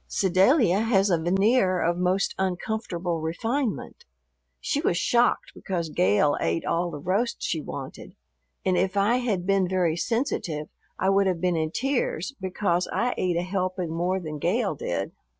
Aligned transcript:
Sedalia 0.07 0.79
has 0.79 1.11
a 1.11 1.17
veneer 1.19 1.79
of 1.79 1.95
most 1.95 2.33
uncomfortable 2.39 3.21
refinement. 3.21 4.03
She 4.59 4.81
was 4.81 4.97
shocked 4.97 5.51
because 5.53 5.89
Gale 5.89 6.37
ate 6.41 6.65
all 6.65 6.89
the 6.89 6.97
roast 6.97 7.43
she 7.43 7.61
wanted, 7.61 8.15
and 8.65 8.75
if 8.75 8.97
I 8.97 9.17
had 9.17 9.45
been 9.45 9.67
very 9.67 9.95
sensitive 9.95 10.69
I 10.97 11.11
would 11.11 11.27
have 11.27 11.39
been 11.39 11.55
in 11.55 11.69
tears, 11.69 12.33
because 12.41 12.87
I 12.91 13.13
ate 13.15 13.37
a 13.37 13.43
helping 13.43 13.91
more 13.91 14.19
than 14.19 14.39
Gale 14.39 14.73
did. 14.73 15.11